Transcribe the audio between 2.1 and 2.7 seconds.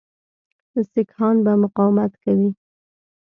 کوي.